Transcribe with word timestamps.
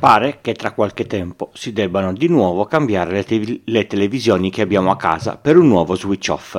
Pare 0.00 0.38
che 0.40 0.54
tra 0.54 0.72
qualche 0.72 1.06
tempo 1.06 1.50
si 1.52 1.74
debbano 1.74 2.14
di 2.14 2.26
nuovo 2.26 2.64
cambiare 2.64 3.12
le, 3.12 3.22
te- 3.22 3.60
le 3.62 3.86
televisioni 3.86 4.50
che 4.50 4.62
abbiamo 4.62 4.90
a 4.90 4.96
casa 4.96 5.36
per 5.36 5.58
un 5.58 5.68
nuovo 5.68 5.94
switch 5.94 6.30
off. 6.30 6.58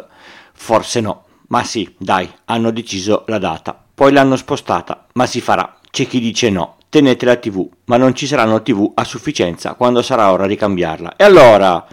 Forse 0.53 1.01
no, 1.01 1.23
ma 1.47 1.63
sì, 1.63 1.91
dai, 1.97 2.29
hanno 2.45 2.69
deciso 2.69 3.23
la 3.25 3.39
data. 3.39 3.75
Poi 3.95 4.11
l'hanno 4.11 4.35
spostata, 4.35 5.07
ma 5.13 5.25
si 5.25 5.41
farà. 5.41 5.77
C'è 5.89 6.05
chi 6.05 6.19
dice 6.19 6.51
no, 6.51 6.75
tenete 6.87 7.25
la 7.25 7.35
TV, 7.35 7.67
ma 7.85 7.97
non 7.97 8.13
ci 8.13 8.27
saranno 8.27 8.61
TV 8.61 8.91
a 8.93 9.03
sufficienza 9.03 9.73
quando 9.73 10.03
sarà 10.03 10.31
ora 10.31 10.45
di 10.45 10.55
cambiarla. 10.55 11.15
E 11.15 11.23
allora... 11.23 11.83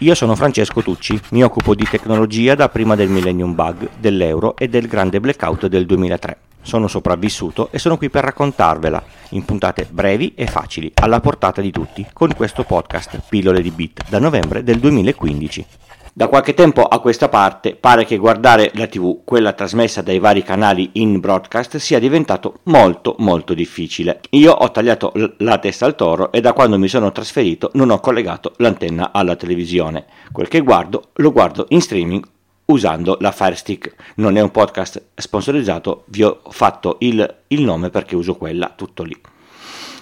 Io 0.00 0.14
sono 0.14 0.34
Francesco 0.34 0.82
Tucci, 0.82 1.18
mi 1.30 1.42
occupo 1.42 1.74
di 1.74 1.86
tecnologia 1.90 2.54
da 2.54 2.68
prima 2.68 2.94
del 2.96 3.08
Millennium 3.08 3.54
Bug, 3.54 3.88
dell'euro 3.98 4.56
e 4.56 4.68
del 4.68 4.88
grande 4.88 5.20
blackout 5.20 5.68
del 5.68 5.86
2003. 5.86 6.38
Sono 6.62 6.88
sopravvissuto 6.88 7.68
e 7.70 7.78
sono 7.78 7.96
qui 7.96 8.10
per 8.10 8.24
raccontarvela, 8.24 9.02
in 9.30 9.44
puntate 9.44 9.88
brevi 9.90 10.34
e 10.34 10.46
facili, 10.46 10.92
alla 10.94 11.20
portata 11.20 11.60
di 11.60 11.70
tutti, 11.70 12.06
con 12.12 12.34
questo 12.34 12.64
podcast 12.64 13.20
Pillole 13.28 13.62
di 13.62 13.70
Bit 13.70 14.08
da 14.08 14.18
novembre 14.18 14.62
del 14.62 14.78
2015. 14.78 15.66
Da 16.12 16.26
qualche 16.26 16.54
tempo 16.54 16.82
a 16.82 16.98
questa 16.98 17.28
parte 17.28 17.76
pare 17.76 18.04
che 18.04 18.16
guardare 18.16 18.72
la 18.74 18.88
TV, 18.88 19.20
quella 19.24 19.52
trasmessa 19.52 20.02
dai 20.02 20.18
vari 20.18 20.42
canali 20.42 20.90
in 20.94 21.20
broadcast, 21.20 21.76
sia 21.76 22.00
diventato 22.00 22.58
molto 22.64 23.14
molto 23.18 23.54
difficile. 23.54 24.20
Io 24.30 24.52
ho 24.52 24.70
tagliato 24.72 25.12
la 25.38 25.58
testa 25.58 25.86
al 25.86 25.94
toro 25.94 26.32
e 26.32 26.40
da 26.40 26.52
quando 26.52 26.78
mi 26.78 26.88
sono 26.88 27.12
trasferito 27.12 27.70
non 27.74 27.90
ho 27.90 28.00
collegato 28.00 28.54
l'antenna 28.56 29.12
alla 29.12 29.36
televisione. 29.36 30.06
Quel 30.32 30.48
che 30.48 30.60
guardo 30.60 31.10
lo 31.14 31.30
guardo 31.30 31.66
in 31.68 31.80
streaming 31.80 32.22
usando 32.70 33.16
la 33.20 33.32
Fire 33.32 33.54
Stick. 33.54 33.94
Non 34.16 34.36
è 34.36 34.40
un 34.40 34.50
podcast 34.50 35.02
sponsorizzato, 35.14 36.04
vi 36.06 36.22
ho 36.22 36.40
fatto 36.50 36.96
il, 37.00 37.42
il 37.48 37.62
nome 37.62 37.90
perché 37.90 38.16
uso 38.16 38.36
quella, 38.36 38.72
tutto 38.74 39.02
lì. 39.02 39.18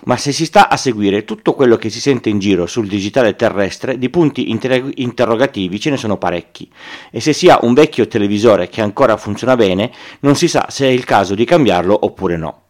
Ma 0.05 0.17
se 0.17 0.33
si 0.33 0.47
sta 0.47 0.69
a 0.69 0.77
seguire 0.77 1.25
tutto 1.25 1.55
quello 1.55 1.77
che 1.77 1.91
si 1.91 2.01
sente 2.01 2.29
in 2.29 2.39
giro 2.39 2.67
sul 2.67 2.87
digitale 2.87 3.37
terrestre, 3.37 3.99
di 3.99 4.09
punti 4.09 4.51
inter- 4.51 4.93
interrogativi 4.95 5.81
ce 5.81 5.91
ne 5.91 5.97
sono 5.97 6.17
parecchi. 6.17 6.71
E 7.11 7.21
se 7.21 7.33
si 7.33 7.49
ha 7.49 7.59
un 7.63 7.75
vecchio 7.75 8.07
televisore 8.07 8.69
che 8.69 8.81
ancora 8.81 9.17
funziona 9.17 9.57
bene, 9.57 9.91
non 10.21 10.37
si 10.37 10.49
sa 10.49 10.67
se 10.71 10.87
è 10.87 10.91
il 10.91 11.05
caso 11.05 11.35
di 11.35 11.45
cambiarlo 11.45 11.99
oppure 12.01 12.37
no. 12.37 12.63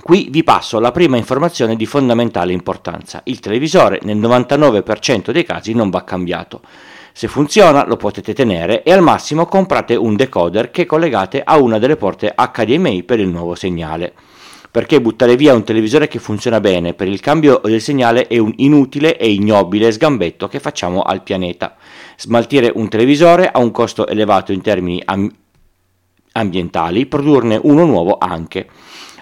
Qui 0.00 0.28
vi 0.30 0.44
passo 0.44 0.78
la 0.78 0.92
prima 0.92 1.16
informazione 1.16 1.74
di 1.74 1.86
fondamentale 1.86 2.52
importanza. 2.52 3.22
Il 3.24 3.40
televisore 3.40 3.98
nel 4.02 4.18
99% 4.18 5.30
dei 5.30 5.44
casi 5.44 5.72
non 5.72 5.90
va 5.90 6.04
cambiato. 6.04 6.60
Se 7.18 7.28
funziona 7.28 7.86
lo 7.86 7.96
potete 7.96 8.34
tenere 8.34 8.82
e 8.82 8.92
al 8.92 9.00
massimo 9.00 9.46
comprate 9.46 9.94
un 9.94 10.16
decoder 10.16 10.70
che 10.70 10.84
collegate 10.84 11.40
a 11.42 11.56
una 11.56 11.78
delle 11.78 11.96
porte 11.96 12.34
HDMI 12.36 13.04
per 13.04 13.20
il 13.20 13.28
nuovo 13.28 13.54
segnale. 13.54 14.12
Perché 14.70 15.00
buttare 15.00 15.34
via 15.34 15.54
un 15.54 15.64
televisore 15.64 16.08
che 16.08 16.18
funziona 16.18 16.60
bene 16.60 16.92
per 16.92 17.08
il 17.08 17.20
cambio 17.20 17.62
del 17.64 17.80
segnale 17.80 18.26
è 18.26 18.36
un 18.36 18.52
inutile 18.56 19.16
e 19.16 19.30
ignobile 19.30 19.90
sgambetto 19.92 20.46
che 20.46 20.60
facciamo 20.60 21.00
al 21.00 21.22
pianeta. 21.22 21.76
Smaltire 22.18 22.70
un 22.74 22.86
televisore 22.90 23.48
ha 23.50 23.60
un 23.60 23.70
costo 23.70 24.06
elevato 24.06 24.52
in 24.52 24.60
termini 24.60 25.00
am- 25.02 25.34
ambientali, 26.32 27.06
produrne 27.06 27.58
uno 27.62 27.86
nuovo 27.86 28.18
anche 28.20 28.68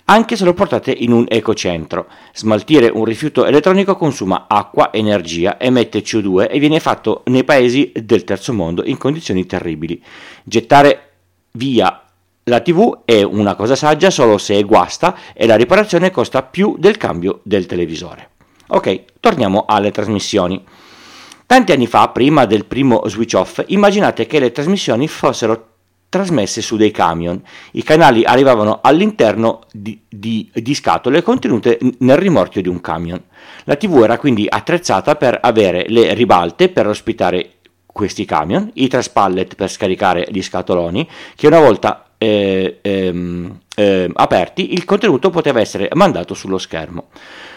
anche 0.07 0.37
se 0.37 0.45
lo 0.45 0.53
portate 0.53 0.91
in 0.91 1.13
un 1.13 1.25
ecocentro. 1.29 2.07
Smaltire 2.35 2.89
un 2.89 3.05
rifiuto 3.05 3.47
elettronico 3.47 3.97
consuma 3.97 4.47
acqua, 4.49 4.93
energia, 4.93 5.59
emette 5.59 6.03
CO2 6.03 6.49
e 6.51 6.59
viene 6.59 6.81
fatto 6.81 7.23
nei 7.27 7.45
paesi 7.45 7.93
del 7.95 8.25
terzo 8.25 8.53
mondo 8.53 8.85
in 8.85 8.99
condizioni 8.99 9.47
terribili. 9.47 10.03
Gettare 10.43 11.11
via 11.53 12.03
la 12.45 12.61
TV 12.61 13.05
è 13.07 13.23
una 13.23 13.55
cosa 13.55 13.75
saggia 13.75 14.11
solo 14.11 14.37
se 14.37 14.57
è 14.57 14.65
guasta 14.65 15.17
e 15.33 15.47
la 15.47 15.57
riparazione 15.57 16.11
costa 16.11 16.43
più 16.43 16.77
del 16.79 16.99
cambio 16.99 17.41
del 17.43 17.65
televisore. 17.65 18.31
Ok, 18.69 19.05
torniamo 19.21 19.65
alle 19.67 19.91
trasmissioni. 19.91 20.63
Tanti 21.47 21.73
anni 21.73 21.87
fa, 21.87 22.09
prima 22.09 22.47
del 22.47 22.65
primo 22.65 23.03
switch 23.07 23.35
off, 23.35 23.63
immaginate 23.67 24.27
che 24.27 24.39
le 24.39 24.53
trasmissioni 24.53 25.09
fossero 25.09 25.74
trasmesse 26.15 26.63
su 26.63 26.77
dei 26.77 26.93
camion. 26.93 27.43
I 27.73 27.83
canali 27.83 28.23
arrivavano 28.25 28.79
all'interno 28.81 29.63
di, 29.73 30.01
di, 30.09 30.49
di, 30.55 30.75
scatole 30.75 31.23
contenute 31.23 31.77
nel 31.99 32.17
rimorchio 32.17 32.63
di 32.63 32.69
un 32.69 32.81
camion. 32.81 33.21
La 33.65 33.75
TV 33.75 34.05
era 34.05 34.17
quindi 34.17 34.47
attrezzata 34.49 35.17
per 35.17 35.41
avere 35.43 35.87
le 35.89 36.15
ribalte 36.15 36.69
per 36.69 36.87
ospitare 36.87 37.55
questi 37.85 38.25
camion, 38.25 38.71
i 38.75 38.87
traspallet 38.87 39.57
per 39.57 39.69
scaricare 39.69 40.29
gli 40.31 40.41
scatoloni, 40.41 41.09
che 41.35 41.49
una 41.49 41.59
volta 41.59 42.11
eh, 42.17 42.79
ehm, 42.81 43.59
eh, 43.75 44.09
aperti 44.13 44.73
il 44.73 44.85
contenuto 44.85 45.31
poteva 45.31 45.59
essere 45.59 45.89
mandato 45.95 46.35
sullo 46.35 46.59
schermo. 46.59 47.09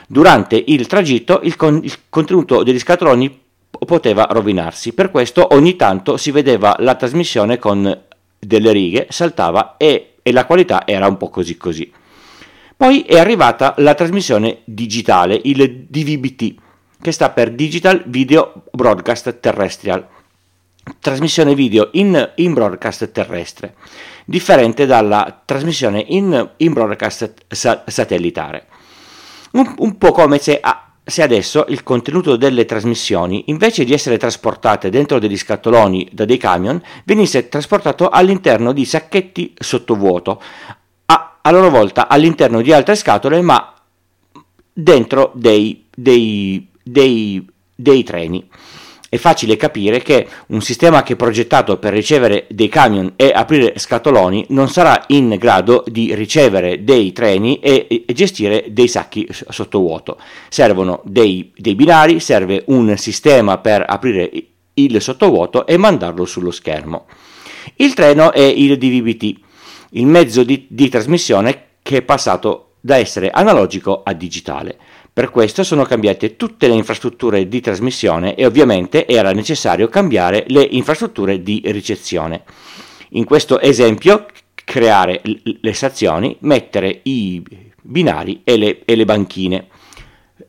Durante 0.08 0.64
il 0.66 0.88
tragitto 0.88 1.42
il, 1.44 1.56
con- 1.56 1.82
il 1.84 1.94
contenuto 2.10 2.64
degli 2.64 2.80
scatoloni 2.80 3.46
poteva 3.86 4.26
rovinarsi, 4.32 4.94
per 4.94 5.12
questo 5.12 5.54
ogni 5.54 5.76
tanto 5.76 6.18
si 6.18 6.32
vedeva 6.32 6.76
la 6.80 6.96
trasmissione 6.96 7.60
con 7.60 8.06
delle 8.40 8.72
righe, 8.72 9.08
saltava 9.10 9.78
e, 9.78 10.16
e 10.22 10.32
la 10.32 10.46
qualità 10.46 10.86
era 10.86 11.08
un 11.08 11.18
po' 11.18 11.30
così 11.30 11.58
così. 11.58 11.92
Poi 12.76 13.02
è 13.02 13.18
arrivata 13.18 13.74
la 13.78 13.96
trasmissione 13.96 14.60
digitale, 14.66 15.40
il 15.44 15.86
DVBT, 15.88 16.56
che 17.02 17.12
sta 17.12 17.32
per 17.32 17.52
Digital 17.52 18.04
Video 18.06 18.64
Broadcast 18.72 19.40
Terrestrial, 19.40 20.08
trasmissione 21.00 21.56
video 21.56 21.90
in, 21.94 22.34
in 22.36 22.54
broadcast 22.54 23.12
terrestre, 23.12 23.76
differente 24.26 24.86
dalla 24.86 25.42
trasmissione 25.44 26.04
in, 26.08 26.52
in 26.58 26.74
broadcast 26.74 27.46
sa- 27.48 27.84
satellitare. 27.88 28.68
Un, 29.52 29.74
un, 29.80 29.98
po' 29.98 30.12
come 30.12 30.38
se 30.38 30.60
a, 30.60 30.87
se 31.10 31.24
adesso 31.24 31.66
il 31.70 31.84
contenuto 31.84 32.36
delle 32.36 32.66
trasmissioni, 32.66 33.46
invece 33.48 33.86
di 33.86 33.94
essere 33.94 34.18
trasportate 34.18 34.90
dentro 34.90 35.20
degli 35.20 35.38
scatoloni 35.38 36.10
da 36.12 36.26
dei 36.26 36.36
camion, 36.36 36.82
venisse 37.06 37.48
trasportato 37.48 38.10
all'interno 38.10 38.74
di 38.74 38.84
sacchetti 38.84 39.54
sottovuoto, 39.58 40.42
a, 41.06 41.38
a 41.42 41.52
loro 41.52 41.70
volta 41.70 42.10
all'interno 42.10 42.62
di 42.62 42.74
altre 42.74 42.96
scatole, 42.96 43.40
ma 43.42 43.74
dentro 44.74 45.32
dei, 45.34 45.86
dei, 45.96 46.68
dei, 46.84 47.48
dei 47.74 48.04
treni 48.04 48.50
è 49.10 49.18
facile 49.18 49.56
capire 49.56 50.02
che 50.02 50.28
un 50.48 50.62
sistema 50.62 51.02
che 51.04 51.14
è 51.14 51.16
progettato 51.16 51.78
per 51.78 51.94
ricevere 51.94 52.46
dei 52.50 52.68
camion 52.68 53.14
e 53.16 53.32
aprire 53.34 53.78
scatoloni 53.78 54.48
non 54.50 54.70
sarà 54.70 55.06
in 55.08 55.36
grado 55.40 55.84
di 55.88 56.14
ricevere 56.14 56.84
dei 56.84 57.14
treni 57.14 57.60
e, 57.60 58.04
e 58.06 58.14
gestire 58.14 58.66
dei 58.70 58.88
sacchi 58.88 59.28
sottovuoto. 59.50 60.18
Servono 60.50 61.02
dei, 61.06 61.54
dei 61.56 61.76
binari, 61.76 62.20
serve 62.20 62.64
un 62.68 62.98
sistema 62.98 63.58
per 63.60 63.86
aprire 63.88 64.30
il 64.74 65.02
sottovuoto 65.02 65.66
e 65.66 65.78
mandarlo 65.78 66.26
sullo 66.26 66.52
schermo. 66.52 67.06
Il 67.76 67.94
treno 67.94 68.32
è 68.32 68.42
il 68.42 68.78
DVBT, 68.78 69.40
il 69.92 70.06
mezzo 70.06 70.44
di, 70.44 70.66
di 70.70 70.90
trasmissione 70.90 71.64
che 71.82 71.98
è 71.98 72.02
passato 72.02 72.74
da 72.80 72.98
essere 72.98 73.30
analogico 73.30 74.04
a 74.04 74.14
digitale. 74.14 74.78
Per 75.18 75.32
questo 75.32 75.64
sono 75.64 75.82
cambiate 75.82 76.36
tutte 76.36 76.68
le 76.68 76.76
infrastrutture 76.76 77.48
di 77.48 77.60
trasmissione 77.60 78.36
e 78.36 78.46
ovviamente 78.46 79.08
era 79.08 79.32
necessario 79.32 79.88
cambiare 79.88 80.44
le 80.50 80.62
infrastrutture 80.62 81.42
di 81.42 81.60
ricezione. 81.66 82.44
In 83.14 83.24
questo 83.24 83.60
esempio 83.60 84.28
creare 84.54 85.24
le 85.24 85.74
stazioni, 85.74 86.38
mettere 86.42 87.00
i 87.02 87.44
binari 87.82 88.42
e 88.44 88.58
le, 88.58 88.86
e 88.86 88.96
le 88.96 89.06
banchine. 89.06 89.68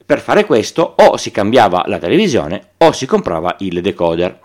Per 0.05 0.21
fare 0.21 0.45
questo 0.45 0.97
o 0.99 1.17
si 1.17 1.31
cambiava 1.31 1.85
la 1.87 1.97
televisione 1.97 2.73
o 2.77 2.93
si 2.93 3.07
comprava 3.07 3.57
il 3.61 3.81
decoder. 3.81 4.39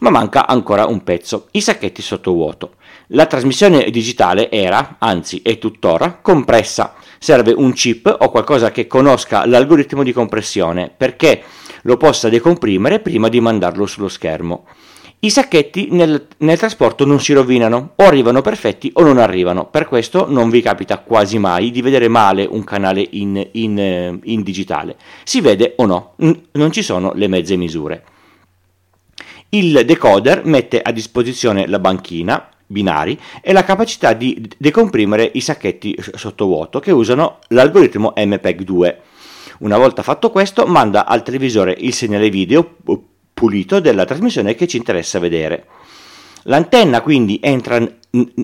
Ma 0.00 0.10
manca 0.10 0.48
ancora 0.48 0.86
un 0.86 1.04
pezzo, 1.04 1.46
i 1.52 1.60
sacchetti 1.60 2.02
sottovuoto. 2.02 2.74
La 3.10 3.26
trasmissione 3.26 3.90
digitale 3.90 4.50
era, 4.50 4.96
anzi 4.98 5.40
è 5.44 5.56
tuttora, 5.58 6.18
compressa 6.20 6.94
serve 7.18 7.52
un 7.52 7.72
chip 7.72 8.14
o 8.18 8.30
qualcosa 8.30 8.70
che 8.70 8.86
conosca 8.86 9.46
l'algoritmo 9.46 10.02
di 10.02 10.12
compressione 10.12 10.92
perché 10.94 11.42
lo 11.82 11.96
possa 11.96 12.28
decomprimere 12.28 13.00
prima 13.00 13.28
di 13.28 13.40
mandarlo 13.40 13.86
sullo 13.86 14.08
schermo. 14.08 14.66
I 15.20 15.30
sacchetti 15.30 15.88
nel, 15.90 16.26
nel, 16.38 16.58
trasporto 16.58 17.06
non 17.06 17.20
si 17.20 17.32
rovinano, 17.32 17.92
o 17.96 18.04
arrivano 18.04 18.42
perfetti 18.42 18.90
o 18.94 19.02
non 19.02 19.18
arrivano, 19.18 19.66
per 19.66 19.86
questo 19.86 20.26
non 20.28 20.50
vi 20.50 20.60
capita 20.60 20.98
quasi 20.98 21.38
mai 21.38 21.70
di 21.70 21.80
vedere 21.80 22.06
male 22.06 22.46
un 22.48 22.62
canale 22.64 23.04
in, 23.12 23.48
in, 23.52 23.78
eh, 23.78 24.18
in 24.24 24.42
digitale. 24.42 24.96
Si 25.24 25.40
vede 25.40 25.72
o 25.76 25.86
no, 25.86 26.14
non 26.52 26.70
ci 26.70 26.82
sono 26.82 27.12
le 27.14 27.28
mezze 27.28 27.56
misure. 27.56 28.04
Il 29.48 29.84
decoder 29.86 30.44
mette 30.44 30.82
a 30.82 30.92
disposizione 30.92 31.66
la 31.66 31.78
banchina, 31.78 32.48
binari 32.66 33.18
e 33.40 33.52
la 33.52 33.64
capacità 33.64 34.12
di 34.12 34.50
decomprimere 34.56 35.30
i 35.34 35.40
sacchetti 35.40 35.96
sottovuoto 36.14 36.80
che 36.80 36.90
usano 36.90 37.38
l'algoritmo 37.48 38.12
MPEG-2. 38.16 38.96
Una 39.58 39.78
volta 39.78 40.02
fatto 40.02 40.30
questo, 40.30 40.66
manda 40.66 41.06
al 41.06 41.22
televisore 41.22 41.74
il 41.78 41.94
segnale 41.94 42.28
video 42.28 42.76
pulito 43.32 43.80
della 43.80 44.04
trasmissione 44.04 44.54
che 44.54 44.66
ci 44.66 44.76
interessa 44.76 45.18
vedere. 45.18 45.66
L'antenna 46.48 47.00
quindi 47.00 47.38
entra 47.42 47.78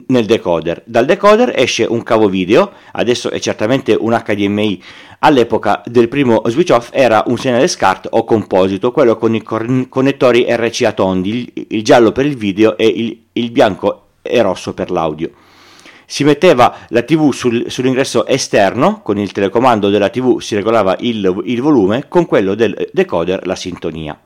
nel 0.06 0.26
decoder. 0.26 0.82
Dal 0.84 1.06
decoder 1.06 1.52
esce 1.54 1.84
un 1.84 2.02
cavo 2.02 2.28
video, 2.28 2.72
adesso 2.92 3.30
è 3.30 3.38
certamente 3.38 3.94
un 3.98 4.12
HDMI. 4.12 4.82
All'epoca 5.20 5.82
del 5.86 6.08
primo 6.08 6.42
switch 6.46 6.70
off 6.70 6.88
era 6.92 7.22
un 7.26 7.38
segnale 7.38 7.68
SCART 7.68 8.08
o 8.10 8.24
composito, 8.24 8.90
quello 8.90 9.16
con 9.16 9.34
i 9.34 9.42
connettori 9.42 10.46
RCA 10.48 10.92
tondi, 10.92 11.52
il, 11.68 11.82
giallo 11.84 12.10
per 12.10 12.26
il 12.26 12.36
video 12.36 12.76
e 12.76 12.86
il, 12.86 13.22
il 13.32 13.50
bianco 13.50 14.08
e 14.22 14.40
rosso 14.40 14.72
per 14.72 14.90
l'audio 14.90 15.30
si 16.12 16.24
metteva 16.24 16.76
la 16.88 17.00
TV 17.00 17.32
sul, 17.32 17.70
sull'ingresso 17.70 18.26
esterno, 18.26 19.00
con 19.00 19.16
il 19.16 19.32
telecomando 19.32 19.88
della 19.88 20.10
TV 20.10 20.40
si 20.40 20.54
regolava 20.54 20.94
il, 21.00 21.42
il, 21.46 21.62
volume, 21.62 22.06
con 22.06 22.26
quello 22.26 22.54
del 22.54 22.90
decoder 22.92 23.46
la 23.46 23.56
sintonia. 23.56 24.20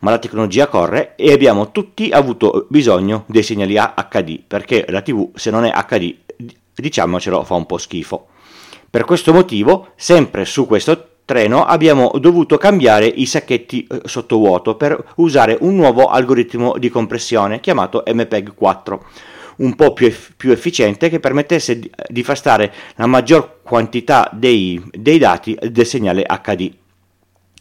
Ma 0.00 0.10
la 0.10 0.18
tecnologia 0.18 0.66
corre 0.66 1.14
e 1.16 1.32
abbiamo 1.32 1.72
tutti 1.72 2.10
avuto 2.10 2.66
bisogno 2.68 3.24
dei 3.28 3.42
segnali 3.42 3.76
HD, 3.76 4.40
perché 4.46 4.84
la 4.90 5.00
TV 5.00 5.30
se 5.34 5.50
non 5.50 5.64
è 5.64 5.72
HD, 5.88 6.14
diciamocelo, 6.74 7.44
fa 7.44 7.54
un 7.54 7.64
po' 7.64 7.78
schifo. 7.78 8.26
Per 8.90 9.04
questo 9.06 9.32
motivo, 9.32 9.92
sempre 9.96 10.44
su 10.44 10.66
questo 10.66 11.15
treno 11.26 11.64
abbiamo 11.64 12.12
dovuto 12.18 12.56
cambiare 12.56 13.04
i 13.04 13.26
sacchetti 13.26 13.86
eh, 13.86 14.00
sottovuoto 14.04 14.76
per 14.76 15.12
usare 15.16 15.58
un 15.60 15.74
nuovo 15.74 16.06
algoritmo 16.06 16.78
di 16.78 16.88
compressione 16.88 17.60
chiamato 17.60 18.04
MPEG 18.06 18.54
4 18.54 19.06
un 19.56 19.74
po' 19.74 19.92
più, 19.92 20.06
eff- 20.06 20.32
più 20.36 20.52
efficiente 20.52 21.08
che 21.08 21.20
permettesse 21.20 21.78
di, 21.78 21.90
di, 22.08 22.22
far 22.22 22.36
stare 22.36 22.72
la 22.96 23.06
maggior 23.06 23.58
quantità 23.62 24.30
dei, 24.32 24.82
dei 24.90 25.18
dati 25.18 25.58
del 25.60 25.86
segnale 25.86 26.26
HD. 26.42 26.72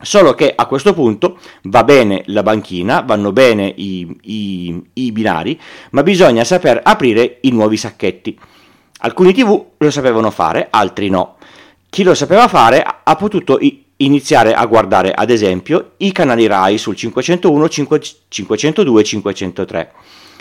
Solo 0.01 0.33
che 0.33 0.51
a 0.53 0.65
questo 0.65 0.93
punto 0.93 1.39
va 1.63 1.85
bene 1.85 2.23
la 2.25 2.43
banchina, 2.43 2.99
vanno 2.99 3.31
bene 3.31 3.73
i, 3.73 4.15
i, 4.23 4.83
i, 4.93 5.11
binari, 5.13 5.59
ma 5.91 6.03
bisogna 6.03 6.43
saper 6.43 6.81
aprire 6.83 7.37
i 7.41 7.51
nuovi 7.51 7.77
sacchetti. 7.77 8.37
Alcuni 8.99 9.33
TV 9.33 9.65
lo 9.77 9.91
sapevano 9.91 10.31
fare, 10.31 10.67
altri 10.69 11.09
no. 11.09 11.37
Chi 11.95 12.03
lo 12.03 12.13
sapeva 12.13 12.49
fare 12.49 12.83
ha 12.83 13.15
potuto 13.15 13.57
iniziare 13.95 14.53
a 14.53 14.65
guardare, 14.65 15.13
ad 15.13 15.29
esempio, 15.29 15.91
i 15.99 16.11
canali 16.11 16.45
RAI 16.45 16.77
sul 16.77 16.93
501, 16.93 17.69
502 17.69 18.99
e 18.99 19.03
503. 19.05 19.91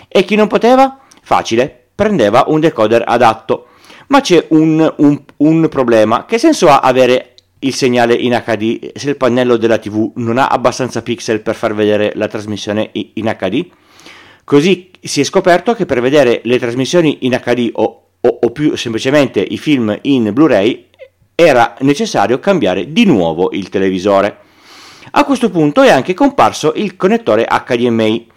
E 0.09 0.25
chi 0.25 0.35
non 0.35 0.47
poteva? 0.47 0.99
Facile, 1.23 1.85
prendeva 1.95 2.43
un 2.47 2.59
decoder 2.59 3.05
adatto. 3.07 3.67
Ma 4.07 4.19
c'è 4.19 4.47
un, 4.49 4.95
un, 4.97 5.21
un 5.37 5.69
problema. 5.69 6.25
Che 6.25 6.37
senso 6.37 6.67
ha 6.67 6.79
avere 6.79 7.35
il 7.59 7.73
segnale 7.73 8.15
in 8.15 8.37
HD 8.45 8.91
se 8.93 9.11
il 9.11 9.15
pannello 9.15 9.55
della 9.55 9.77
TV 9.77 10.11
non 10.15 10.37
ha 10.37 10.47
abbastanza 10.47 11.01
pixel 11.01 11.39
per 11.39 11.55
far 11.55 11.73
vedere 11.73 12.11
la 12.15 12.27
trasmissione 12.27 12.89
in 12.91 13.33
HD? 13.39 13.65
Così 14.43 14.91
si 14.99 15.21
è 15.21 15.23
scoperto 15.23 15.73
che 15.73 15.85
per 15.85 16.01
vedere 16.01 16.41
le 16.43 16.59
trasmissioni 16.59 17.19
in 17.21 17.39
HD 17.41 17.69
o, 17.71 18.07
o, 18.19 18.39
o 18.41 18.51
più 18.51 18.75
semplicemente 18.75 19.39
i 19.39 19.57
film 19.57 19.97
in 20.01 20.33
Blu-ray 20.33 20.87
era 21.35 21.75
necessario 21.81 22.39
cambiare 22.39 22.91
di 22.91 23.05
nuovo 23.05 23.49
il 23.51 23.69
televisore. 23.69 24.37
A 25.11 25.23
questo 25.25 25.49
punto 25.49 25.81
è 25.81 25.89
anche 25.89 26.13
comparso 26.13 26.73
il 26.75 26.95
connettore 26.95 27.45
HDMI 27.45 28.33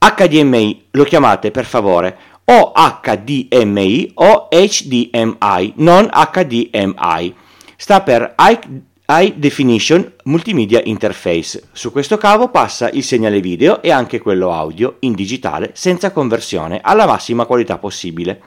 HDMI 0.00 0.86
lo 0.92 1.04
chiamate 1.04 1.50
per 1.50 1.66
favore 1.66 2.16
o 2.44 2.72
HDMI 2.74 4.12
o 4.14 4.48
HDMI, 4.50 5.74
non 5.76 6.08
HDMI. 6.08 7.34
Sta 7.76 8.00
per 8.00 8.34
High 8.38 9.34
Definition 9.34 10.14
Multimedia 10.24 10.80
Interface. 10.82 11.68
Su 11.72 11.92
questo 11.92 12.16
cavo 12.16 12.48
passa 12.48 12.88
il 12.88 13.04
segnale 13.04 13.40
video 13.40 13.82
e 13.82 13.90
anche 13.90 14.20
quello 14.20 14.52
audio 14.52 14.96
in 15.00 15.12
digitale 15.12 15.72
senza 15.74 16.12
conversione 16.12 16.80
alla 16.82 17.06
massima 17.06 17.44
qualità 17.44 17.76
possibile. 17.76 18.40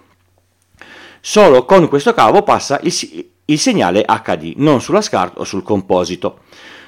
Solo 1.22 1.66
con 1.66 1.88
questo 1.88 2.16
cavo 2.16 2.42
passa 2.42 2.80
il, 2.82 3.33
il 3.46 3.60
segnale 3.60 4.06
HD, 4.06 4.54
non 4.58 4.82
sulla 4.82 5.02
SCART 5.02 5.40
o 5.40 5.44
sul 5.44 5.64
composito. 5.64 6.40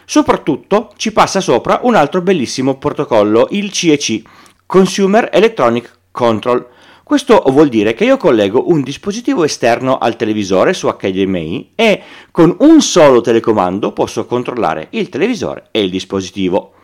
Soprattutto 0.06 0.92
ci 0.98 1.12
passa 1.12 1.42
sopra 1.42 1.80
un 1.84 1.96
altro 1.96 2.22
bellissimo 2.22 2.78
protocollo, 2.78 3.48
il 3.52 3.72
CEC 3.72 4.22
Consumer 4.66 5.30
Electronic 5.32 5.92
Control. 6.12 6.68
Questo 7.04 7.44
vuol 7.48 7.70
dire 7.70 7.94
che 7.94 8.06
io 8.06 8.18
collego 8.18 8.70
un 8.70 8.82
dispositivo 8.82 9.44
esterno 9.44 9.98
al 9.98 10.16
televisore 10.16 10.74
su 10.74 10.88
HDMI 10.88 11.72
e 11.76 12.02
con 12.32 12.56
un 12.60 12.82
solo 12.82 13.22
telecomando 13.22 13.92
posso 13.92 14.26
controllare 14.26 14.88
il 14.92 15.10
televisore 15.10 15.68
e 15.72 15.84
il 15.84 15.90
dispositivo. 15.90 16.75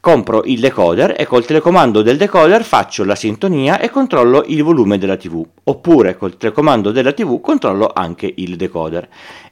Compro 0.00 0.44
il 0.44 0.60
decoder 0.60 1.14
e 1.18 1.26
col 1.26 1.44
telecomando 1.44 2.00
del 2.00 2.16
decoder 2.16 2.64
faccio 2.64 3.04
la 3.04 3.14
sintonia 3.14 3.78
e 3.78 3.90
controllo 3.90 4.44
il 4.46 4.62
volume 4.62 4.96
della 4.96 5.18
TV, 5.18 5.46
oppure 5.64 6.16
col 6.16 6.38
telecomando 6.38 6.90
della 6.90 7.12
TV 7.12 7.38
controllo 7.38 7.90
anche 7.92 8.32
il 8.36 8.56
decoder. 8.56 9.06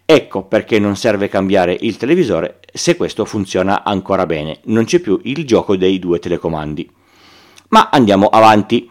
Ecco 0.06 0.44
perché 0.44 0.78
non 0.78 0.96
serve 0.96 1.28
cambiare 1.28 1.76
il 1.78 1.98
televisore 1.98 2.60
se 2.72 2.96
questo 2.96 3.26
funziona 3.26 3.84
ancora 3.84 4.24
bene, 4.24 4.60
non 4.64 4.86
c'è 4.86 5.00
più 5.00 5.20
il 5.24 5.44
gioco 5.44 5.76
dei 5.76 5.98
due 5.98 6.18
telecomandi. 6.18 6.90
Ma 7.68 7.90
andiamo 7.92 8.28
avanti. 8.28 8.88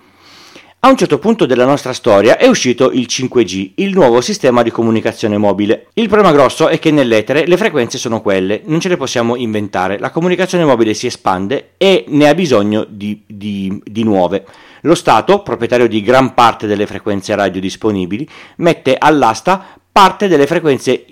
A 0.82 0.90
un 0.90 0.96
certo 0.96 1.18
punto 1.18 1.48
della 1.48 1.66
nostra 1.66 1.92
storia 1.92 2.38
è 2.38 2.48
uscito 2.48 2.92
il 2.92 3.08
5G, 3.10 3.72
il 3.78 3.94
nuovo 3.94 4.22
sistema 4.22 4.62
di 4.62 4.70
comunicazione 4.70 5.36
mobile. 5.36 5.88
Il 5.96 6.08
problema 6.08 6.32
grosso 6.32 6.68
è 6.68 6.78
che 6.78 6.92
nell'etere 6.92 7.48
le 7.48 7.58
frequenze 7.58 7.98
sono 7.98 8.22
quelle, 8.22 8.62
non 8.66 8.80
ce 8.80 8.88
le 8.88 8.96
possiamo 8.96 9.36
inventare, 9.36 9.98
la 9.98 10.12
comunicazione 10.12 10.66
mobile 10.66 10.94
si 10.94 11.08
espande 11.08 11.72
e 11.78 12.06
ne 12.10 12.30
ha 12.30 12.36
bisogno 12.36 12.86
di, 12.88 13.24
di, 13.26 13.82
di 13.84 14.04
nuove. 14.04 14.46
Lo 14.82 14.94
Stato, 14.94 15.42
proprietario 15.42 15.88
di 15.88 16.04
gran 16.04 16.36
parte 16.36 16.68
delle 16.68 16.86
frequenze 16.86 17.34
radio 17.34 17.60
disponibili, 17.60 18.30
mette 18.58 18.98
all'asta 19.00 19.80
parte 19.92 20.28
delle 20.28 20.46
frequenze 20.46 21.06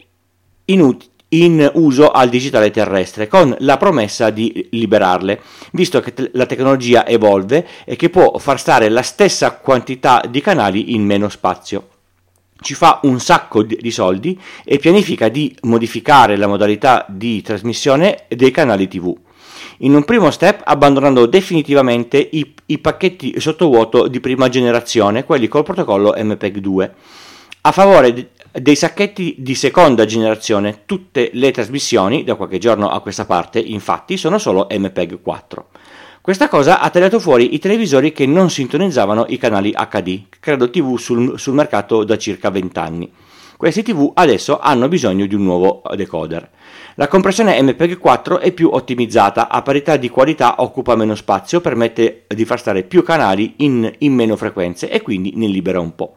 inutili 0.65 1.13
in 1.29 1.69
uso 1.73 2.11
al 2.11 2.29
digitale 2.29 2.71
terrestre 2.71 3.27
con 3.27 3.55
la 3.59 3.77
promessa 3.77 4.29
di 4.29 4.67
liberarle, 4.71 5.41
visto 5.71 5.99
che 5.99 6.13
la 6.33 6.45
tecnologia 6.45 7.05
evolve 7.05 7.65
e 7.83 7.95
che 7.95 8.09
può 8.09 8.37
far 8.37 8.59
stare 8.59 8.89
la 8.89 9.01
stessa 9.01 9.57
quantità 9.57 10.23
di 10.29 10.41
canali 10.41 10.93
in 10.93 11.03
meno 11.03 11.29
spazio. 11.29 11.89
Ci 12.61 12.73
fa 12.73 12.99
un 13.03 13.19
sacco 13.19 13.63
di 13.63 13.91
soldi 13.91 14.39
e 14.63 14.77
pianifica 14.77 15.27
di 15.27 15.55
modificare 15.63 16.37
la 16.37 16.47
modalità 16.47 17.05
di 17.09 17.41
trasmissione 17.41 18.25
dei 18.29 18.51
canali 18.51 18.87
TV. 18.87 19.13
In 19.79 19.93
un 19.93 20.05
primo 20.05 20.31
step 20.31 20.61
abbandonando 20.63 21.25
definitivamente 21.25 22.17
i, 22.17 22.53
i 22.67 22.77
pacchetti 22.77 23.39
sottovuoto 23.41 24.07
di 24.07 24.21
prima 24.21 24.47
generazione, 24.47 25.25
quelli 25.25 25.49
col 25.49 25.63
protocollo 25.63 26.15
MPEG 26.17 26.59
2, 26.59 26.93
a 27.61 27.71
favore 27.71 28.31
dei 28.61 28.75
sacchetti 28.75 29.35
di 29.37 29.53
seconda 29.53 30.05
generazione, 30.05 30.83
tutte 30.85 31.29
le 31.33 31.51
trasmissioni 31.51 32.23
da 32.23 32.35
qualche 32.35 32.57
giorno 32.57 32.89
a 32.89 33.01
questa 33.01 33.25
parte 33.25 33.59
infatti 33.59 34.15
sono 34.15 34.37
solo 34.37 34.67
MPEG 34.71 35.21
4. 35.21 35.67
Questa 36.21 36.47
cosa 36.47 36.79
ha 36.79 36.89
tagliato 36.89 37.19
fuori 37.19 37.53
i 37.53 37.59
televisori 37.59 38.13
che 38.13 38.25
non 38.25 38.49
sintonizzavano 38.49 39.25
i 39.27 39.37
canali 39.37 39.71
HD, 39.71 40.23
credo 40.39 40.69
TV 40.69 40.97
sul, 40.97 41.37
sul 41.37 41.53
mercato 41.53 42.03
da 42.05 42.17
circa 42.17 42.49
20 42.49 42.79
anni. 42.79 43.11
Questi 43.57 43.83
TV 43.83 44.11
adesso 44.13 44.59
hanno 44.59 44.87
bisogno 44.87 45.25
di 45.25 45.35
un 45.35 45.43
nuovo 45.43 45.81
decoder. 45.93 46.49
La 46.95 47.07
compressione 47.09 47.61
MPEG 47.61 47.97
4 47.97 48.39
è 48.39 48.53
più 48.53 48.69
ottimizzata, 48.71 49.49
a 49.49 49.61
parità 49.61 49.97
di 49.97 50.09
qualità 50.09 50.55
occupa 50.59 50.95
meno 50.95 51.15
spazio, 51.15 51.59
permette 51.59 52.23
di 52.27 52.45
far 52.45 52.59
stare 52.59 52.83
più 52.83 53.03
canali 53.03 53.55
in, 53.57 53.93
in 53.99 54.13
meno 54.13 54.37
frequenze 54.37 54.89
e 54.89 55.01
quindi 55.01 55.33
ne 55.35 55.47
libera 55.47 55.79
un 55.79 55.93
po'. 55.93 56.15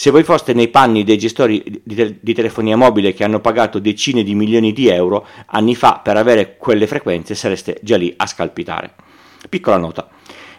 Se 0.00 0.10
voi 0.10 0.24
foste 0.24 0.54
nei 0.54 0.68
panni 0.68 1.04
dei 1.04 1.18
gestori 1.18 1.62
di, 1.84 1.94
te- 1.94 2.16
di, 2.22 2.32
telefonia 2.32 2.74
mobile 2.74 3.12
che 3.12 3.22
hanno 3.22 3.38
pagato 3.38 3.78
decine 3.78 4.22
di 4.22 4.34
milioni 4.34 4.72
di 4.72 4.88
euro 4.88 5.26
anni 5.48 5.74
fa 5.74 6.00
per 6.02 6.16
avere 6.16 6.56
quelle 6.56 6.86
frequenze, 6.86 7.34
sareste 7.34 7.78
già 7.82 7.98
lì 7.98 8.10
a 8.16 8.26
scalpitare. 8.26 8.94
Piccola 9.50 9.76
nota. 9.76 10.08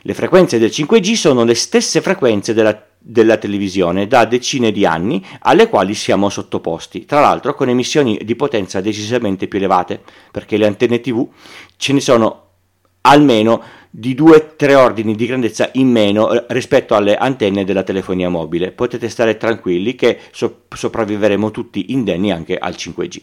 Le 0.03 0.13
frequenze 0.13 0.59
del 0.59 0.69
5G 0.69 1.13
sono 1.13 1.43
le 1.43 1.55
stesse 1.55 2.01
frequenze 2.01 2.53
della, 2.53 2.85
della 2.99 3.37
televisione 3.37 4.05
da 4.05 4.25
decine 4.25 4.71
di 4.71 4.85
anni 4.85 5.25
alle 5.39 5.69
quali 5.69 5.95
siamo 5.95 6.29
sottoposti, 6.29 7.05
tra 7.05 7.19
l'altro 7.19 7.55
con 7.55 7.67
emissioni 7.67 8.19
di 8.23 8.35
potenza 8.35 8.79
decisamente 8.79 9.47
più 9.47 9.57
elevate, 9.57 10.03
perché 10.29 10.55
le 10.55 10.67
antenne 10.67 11.01
TV 11.01 11.27
ce 11.77 11.93
ne 11.93 11.99
sono 11.99 12.49
almeno 13.01 13.63
di 13.93 14.15
2-3 14.15 14.73
ordini 14.73 15.15
di 15.15 15.25
grandezza 15.25 15.69
in 15.73 15.89
meno 15.89 16.31
eh, 16.31 16.45
rispetto 16.47 16.95
alle 16.95 17.17
antenne 17.17 17.65
della 17.65 17.83
telefonia 17.83 18.29
mobile. 18.29 18.71
Potete 18.71 19.09
stare 19.09 19.35
tranquilli 19.35 19.95
che 19.95 20.17
so- 20.31 20.61
sopravviveremo 20.73 21.51
tutti 21.51 21.91
indenni 21.91 22.31
anche 22.31 22.57
al 22.57 22.73
5G. 22.73 23.21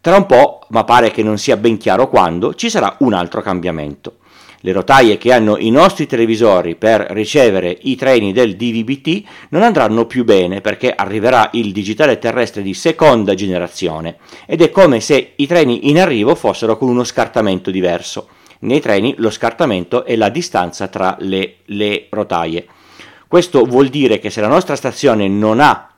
Tra 0.00 0.16
un 0.16 0.26
po', 0.26 0.66
ma 0.70 0.84
pare 0.84 1.12
che 1.12 1.22
non 1.22 1.38
sia 1.38 1.56
ben 1.56 1.78
chiaro 1.78 2.08
quando, 2.08 2.54
ci 2.54 2.68
sarà 2.68 2.96
un 3.00 3.14
altro 3.14 3.40
cambiamento. 3.40 4.16
Le 4.60 4.72
rotaie 4.72 5.16
che 5.16 5.32
hanno 5.32 5.58
i 5.58 5.70
nostri 5.70 6.06
televisori 6.06 6.74
per 6.74 7.06
ricevere 7.10 7.78
i 7.82 7.96
treni 7.96 8.32
del 8.32 8.56
DVB-T 8.56 9.22
non 9.50 9.62
andranno 9.62 10.06
più 10.06 10.24
bene 10.24 10.60
perché 10.60 10.90
arriverà 10.90 11.50
il 11.52 11.70
digitale 11.70 12.18
terrestre 12.18 12.62
di 12.62 12.72
seconda 12.74 13.34
generazione 13.34 14.16
ed 14.46 14.62
è 14.62 14.70
come 14.70 15.00
se 15.00 15.34
i 15.36 15.46
treni 15.46 15.90
in 15.90 16.00
arrivo 16.00 16.34
fossero 16.34 16.78
con 16.78 16.88
uno 16.88 17.04
scartamento 17.04 17.70
diverso. 17.70 18.28
Nei 18.60 18.80
treni 18.80 19.14
lo 19.18 19.30
scartamento 19.30 20.04
è 20.04 20.16
la 20.16 20.28
distanza 20.28 20.88
tra 20.88 21.16
le, 21.20 21.56
le 21.66 22.06
rotaie. 22.10 22.66
Questo 23.26 23.64
vuol 23.64 23.88
dire 23.88 24.18
che 24.18 24.30
se 24.30 24.40
la 24.40 24.48
nostra 24.48 24.76
stazione 24.76 25.28
non 25.28 25.60
ha 25.60 25.90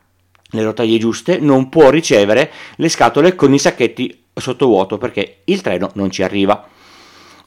le 0.51 0.63
rotaie 0.63 0.99
giuste, 0.99 1.39
non 1.39 1.69
può 1.69 1.91
ricevere 1.91 2.51
le 2.77 2.89
scatole 2.89 3.35
con 3.35 3.53
i 3.53 3.59
sacchetti 3.59 4.25
sottovuoto 4.33 4.99
perché 4.99 5.39
il 5.45 5.61
treno 5.61 5.91
non 5.95 6.11
ci 6.11 6.23
arriva. 6.23 6.69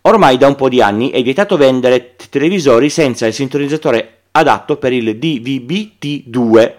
Ormai 0.01 0.37
da 0.37 0.47
un 0.47 0.55
po' 0.55 0.69
di 0.69 0.81
anni 0.81 1.09
è 1.09 1.21
vietato 1.21 1.57
vendere 1.57 2.15
televisori 2.29 2.89
senza 2.89 3.25
il 3.25 3.33
sintonizzatore 3.33 4.21
adatto 4.31 4.77
per 4.77 4.93
il 4.93 5.17
DVB-T2, 5.17 6.73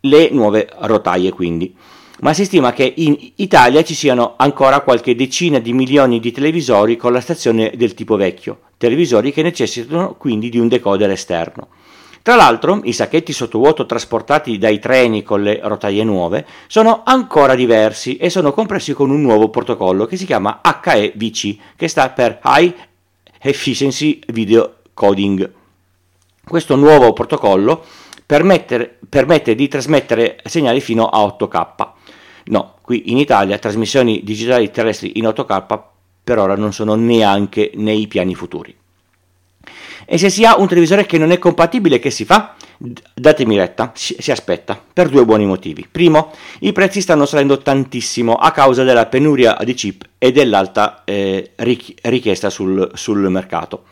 le 0.00 0.30
nuove 0.30 0.68
rotaie 0.80 1.32
quindi. 1.32 1.74
Ma 2.22 2.34
si 2.34 2.44
stima 2.44 2.72
che 2.72 2.92
in 2.96 3.16
Italia 3.36 3.82
ci 3.82 3.94
siano 3.94 4.34
ancora 4.36 4.80
qualche 4.80 5.14
decina 5.14 5.58
di 5.58 5.72
milioni 5.72 6.20
di 6.20 6.32
televisori 6.32 6.96
con 6.96 7.12
la 7.12 7.20
stazione 7.20 7.72
del 7.76 7.94
tipo 7.94 8.16
vecchio, 8.16 8.60
televisori 8.76 9.32
che 9.32 9.42
necessitano 9.42 10.14
quindi 10.16 10.50
di 10.50 10.58
un 10.58 10.68
decoder 10.68 11.10
esterno. 11.10 11.68
Tra 12.22 12.34
l'altro, 12.36 12.80
i 12.84 12.92
sacchetti 12.92 13.32
sottovuoto 13.32 13.86
trasportati 13.86 14.58
dai 14.58 14.78
treni 14.78 15.22
con 15.22 15.42
le 15.42 15.60
rotaie 15.62 16.04
nuove 16.04 16.46
sono 16.66 17.00
ancora 17.06 17.54
diversi 17.54 18.18
e 18.18 18.28
sono 18.28 18.52
compressi 18.52 18.92
con 18.92 19.08
un 19.08 19.22
nuovo 19.22 19.48
protocollo 19.48 20.04
che 20.04 20.18
si 20.18 20.26
chiama 20.26 20.60
HEVC, 20.62 21.56
che 21.76 21.88
sta 21.88 22.10
per 22.10 22.40
High 22.44 22.74
Efficiency 23.40 24.20
Video 24.26 24.74
Coding. 24.92 25.50
Questo 26.46 26.76
nuovo 26.76 27.14
protocollo 27.14 27.82
permette, 29.08 29.56
di 29.56 29.66
trasmettere 29.66 30.38
segnali 30.44 30.80
fino 30.80 31.06
a 31.06 31.18
8K. 31.18 31.88
No, 32.44 32.74
qui 32.80 33.10
in 33.10 33.18
Italia 33.18 33.58
trasmissioni 33.58 34.22
digitali 34.22 34.70
terrestri 34.70 35.18
in 35.18 35.24
8K 35.24 35.80
per 36.22 36.38
ora 36.38 36.54
non 36.54 36.72
sono 36.72 36.94
neanche 36.94 37.72
nei 37.74 38.06
piani 38.06 38.36
futuri. 38.36 38.72
E 40.04 40.18
se 40.18 40.30
si 40.30 40.44
ha 40.44 40.56
un 40.58 40.68
televisore 40.68 41.06
che 41.06 41.18
non 41.18 41.32
è 41.32 41.38
compatibile, 41.38 41.98
che 41.98 42.10
si 42.10 42.24
fa? 42.24 42.54
Datemi 43.14 43.56
retta, 43.56 43.92
si, 43.94 44.14
si 44.18 44.30
aspetta, 44.30 44.80
per 44.92 45.08
due 45.08 45.24
buoni 45.24 45.44
motivi. 45.44 45.86
Primo, 45.90 46.32
i 46.60 46.72
prezzi 46.72 47.00
stanno 47.00 47.26
salendo 47.26 47.58
tantissimo 47.58 48.34
a 48.34 48.52
causa 48.52 48.84
della 48.84 49.06
penuria 49.06 49.56
di 49.64 49.74
chip 49.74 50.08
e 50.18 50.30
dell'alta 50.30 51.02
eh, 51.04 51.50
richiesta 51.56 52.48
sul, 52.48 52.90
sul 52.94 53.28
mercato. 53.28 53.84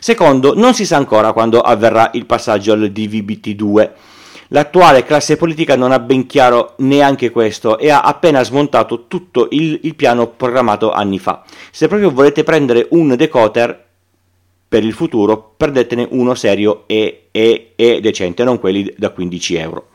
Secondo, 0.00 0.54
non 0.54 0.74
si 0.74 0.86
sa 0.86 0.96
ancora 0.96 1.32
quando 1.32 1.60
avverrà 1.60 2.10
il 2.14 2.26
passaggio 2.26 2.72
al 2.72 2.90
DVB-T2. 2.90 3.90
L'attuale 4.48 5.04
classe 5.04 5.36
politica 5.36 5.76
non 5.76 5.92
ha 5.92 5.98
ben 5.98 6.26
chiaro 6.26 6.74
neanche 6.78 7.30
questo 7.30 7.78
e 7.78 7.90
ha 7.90 8.00
appena 8.00 8.42
smontato 8.42 9.06
tutto 9.06 9.48
il, 9.50 9.80
il 9.82 9.94
piano 9.94 10.28
programmato 10.28 10.90
anni 10.90 11.18
fa. 11.18 11.44
Se 11.70 11.86
proprio 11.86 12.10
volete 12.10 12.44
prendere 12.44 12.86
un 12.90 13.14
decoder, 13.14 13.86
per 14.68 14.84
il 14.84 14.92
futuro 14.92 15.54
prendetene 15.56 16.06
uno 16.10 16.34
serio 16.34 16.84
e, 16.86 17.28
e, 17.30 17.72
e 17.74 18.00
decente, 18.00 18.44
non 18.44 18.60
quelli 18.60 18.92
da 18.96 19.10
15 19.10 19.56
euro. 19.56 19.88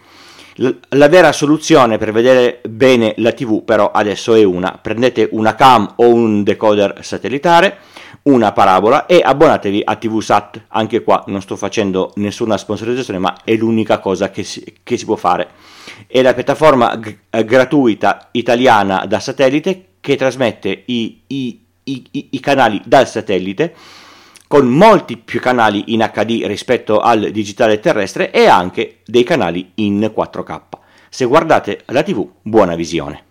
La 0.55 1.07
vera 1.07 1.31
soluzione 1.31 1.97
per 1.97 2.11
vedere 2.11 2.61
bene 2.69 3.15
la 3.17 3.31
TV 3.31 3.63
però 3.63 3.89
adesso 3.91 4.35
è 4.35 4.43
una, 4.43 4.77
prendete 4.79 5.29
una 5.31 5.55
cam 5.55 5.93
o 5.95 6.07
un 6.09 6.43
decoder 6.43 6.99
satellitare, 7.01 7.77
una 8.23 8.51
parabola 8.51 9.07
e 9.07 9.19
abbonatevi 9.23 9.81
a 9.83 9.95
TV 9.95 10.19
Sat, 10.21 10.65
anche 10.67 11.01
qua 11.01 11.23
non 11.27 11.41
sto 11.41 11.55
facendo 11.55 12.11
nessuna 12.17 12.57
sponsorizzazione 12.57 13.17
ma 13.17 13.37
è 13.43 13.55
l'unica 13.55 13.97
cosa 13.97 14.29
che 14.29 14.43
si, 14.43 14.63
che 14.83 14.95
si 14.95 15.05
può 15.05 15.15
fare. 15.15 15.49
È 16.05 16.21
la 16.21 16.35
piattaforma 16.35 16.97
g- 16.97 17.17
gratuita 17.43 18.29
italiana 18.31 19.05
da 19.07 19.19
satellite 19.19 19.85
che 19.99 20.15
trasmette 20.15 20.83
i, 20.85 21.21
i, 21.27 21.65
i, 21.85 22.27
i 22.29 22.39
canali 22.39 22.79
dal 22.85 23.07
satellite 23.07 23.73
con 24.53 24.67
molti 24.67 25.17
più 25.17 25.39
canali 25.39 25.95
in 25.95 26.07
HD 26.13 26.43
rispetto 26.45 26.99
al 26.99 27.31
digitale 27.31 27.79
terrestre 27.79 28.29
e 28.29 28.45
anche 28.45 28.99
dei 29.03 29.23
canali 29.23 29.71
in 29.77 30.13
4K. 30.15 30.61
Se 31.09 31.25
guardate 31.25 31.81
la 31.87 32.03
TV, 32.03 32.29
buona 32.43 32.75
visione. 32.75 33.23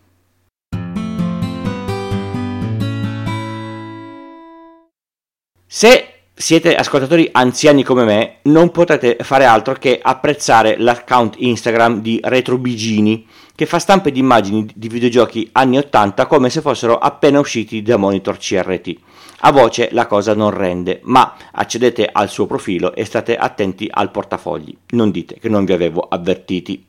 Se 5.65 6.09
siete 6.35 6.75
ascoltatori 6.75 7.29
anziani 7.31 7.85
come 7.85 8.03
me, 8.03 8.39
non 8.43 8.73
potete 8.73 9.19
fare 9.21 9.45
altro 9.45 9.75
che 9.75 10.01
apprezzare 10.03 10.77
l'account 10.77 11.37
Instagram 11.39 12.01
di 12.01 12.19
RetroBigini, 12.21 13.29
che 13.55 13.67
fa 13.67 13.79
stampe 13.79 14.11
di 14.11 14.19
immagini 14.19 14.69
di 14.75 14.89
videogiochi 14.89 15.49
anni 15.53 15.79
80 15.79 16.27
come 16.27 16.51
se 16.51 16.61
fossero 16.61 16.99
appena 16.99 17.39
usciti 17.39 17.81
da 17.81 17.97
monitor 17.97 18.39
CRT. 18.39 18.97
A 19.45 19.51
voce 19.51 19.89
la 19.91 20.07
cosa 20.07 20.35
non 20.35 20.51
rende, 20.51 21.01
ma 21.03 21.35
accedete 21.51 22.09
al 22.11 22.29
suo 22.29 22.47
profilo 22.47 22.95
e 22.95 23.05
state 23.05 23.37
attenti 23.37 23.89
al 23.91 24.13
portafogli. 24.13 24.77
Non 24.91 25.11
dite 25.11 25.41
che 25.41 25.49
non 25.49 25.65
vi 25.65 25.73
avevo 25.73 26.07
avvertiti. 26.09 26.87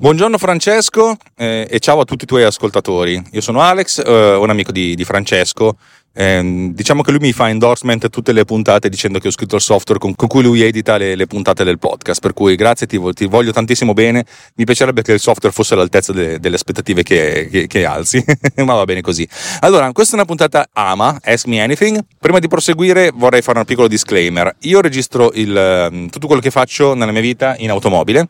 Buongiorno 0.00 0.38
Francesco 0.38 1.14
eh, 1.36 1.66
e 1.68 1.78
ciao 1.78 2.00
a 2.00 2.06
tutti 2.06 2.24
i 2.24 2.26
tuoi 2.26 2.42
ascoltatori. 2.42 3.22
Io 3.32 3.42
sono 3.42 3.60
Alex, 3.60 4.02
eh, 4.02 4.34
un 4.34 4.48
amico 4.48 4.72
di, 4.72 4.94
di 4.94 5.04
Francesco 5.04 5.76
eh, 6.14 6.70
diciamo 6.72 7.02
che 7.02 7.10
lui 7.10 7.20
mi 7.20 7.32
fa 7.32 7.50
endorsement 7.50 8.08
tutte 8.08 8.32
le 8.32 8.46
puntate 8.46 8.88
dicendo 8.88 9.18
che 9.18 9.28
ho 9.28 9.30
scritto 9.30 9.56
il 9.56 9.60
software 9.60 10.00
con, 10.00 10.16
con 10.16 10.26
cui 10.26 10.42
lui 10.42 10.62
edita 10.62 10.96
le, 10.96 11.14
le, 11.16 11.26
puntate 11.26 11.64
del 11.64 11.78
podcast. 11.78 12.18
Per 12.18 12.32
cui 12.32 12.54
grazie, 12.54 12.86
ti, 12.86 12.98
ti, 13.12 13.26
voglio 13.26 13.52
tantissimo 13.52 13.92
bene. 13.92 14.24
Mi 14.54 14.64
piacerebbe 14.64 15.02
che 15.02 15.12
il 15.12 15.20
software 15.20 15.54
fosse 15.54 15.74
all'altezza 15.74 16.14
de, 16.14 16.40
delle 16.40 16.54
aspettative 16.54 17.02
che, 17.02 17.50
che, 17.50 17.66
che 17.66 17.84
alzi, 17.84 18.24
ma 18.64 18.76
va 18.76 18.84
bene 18.84 19.02
così. 19.02 19.28
Allora, 19.60 19.92
questa 19.92 20.12
è 20.12 20.16
una 20.16 20.24
puntata 20.24 20.66
ama, 20.72 21.18
Ask 21.22 21.44
Me 21.44 21.60
Anything. 21.60 22.00
Prima 22.18 22.38
di 22.38 22.48
proseguire 22.48 23.12
vorrei 23.14 23.42
fare 23.42 23.58
un 23.58 23.66
piccolo 23.66 23.86
disclaimer. 23.86 24.56
Io 24.60 24.80
registro 24.80 25.30
il, 25.34 25.54
ehm, 25.54 26.08
tutto 26.08 26.26
quello 26.26 26.40
che 26.40 26.50
faccio 26.50 26.94
nella 26.94 27.12
mia 27.12 27.20
vita 27.20 27.54
in 27.58 27.68
automobile 27.68 28.26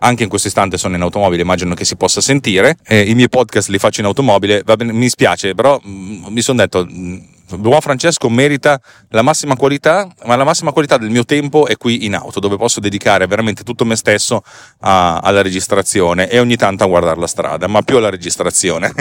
anche 0.00 0.22
in 0.22 0.28
questo 0.28 0.48
istante 0.48 0.78
sono 0.78 0.96
in 0.96 1.02
automobile, 1.02 1.42
immagino 1.42 1.74
che 1.74 1.84
si 1.84 1.96
possa 1.96 2.20
sentire. 2.20 2.76
Eh, 2.86 3.02
I 3.02 3.14
miei 3.14 3.28
podcast 3.28 3.68
li 3.68 3.78
faccio 3.78 4.00
in 4.00 4.06
automobile, 4.06 4.62
bene, 4.62 4.92
mi 4.92 5.08
spiace, 5.08 5.54
però 5.54 5.80
mh, 5.82 5.90
mm, 5.90 6.24
mi 6.28 6.40
sono 6.40 6.58
detto. 6.58 6.84
Mh, 6.84 6.90
mm, 6.90 7.18
Buon 7.50 7.80
Francesco 7.80 8.28
merita 8.28 8.80
la 9.08 9.22
massima 9.22 9.56
qualità, 9.56 10.08
ma 10.24 10.36
la 10.36 10.44
massima 10.44 10.70
qualità 10.70 10.98
del 10.98 11.10
mio 11.10 11.24
tempo 11.24 11.66
è 11.66 11.76
qui 11.76 12.04
in 12.04 12.14
auto, 12.14 12.38
dove 12.38 12.56
posso 12.56 12.78
dedicare 12.78 13.26
veramente 13.26 13.64
tutto 13.64 13.84
me 13.84 13.96
stesso 13.96 14.44
a, 14.82 15.18
alla 15.18 15.42
registrazione 15.42 16.28
e 16.28 16.38
ogni 16.38 16.54
tanto 16.54 16.84
a 16.84 16.86
guardare 16.86 17.18
la 17.18 17.26
strada, 17.26 17.66
ma 17.66 17.82
più 17.82 17.96
alla 17.96 18.08
registrazione. 18.08 18.92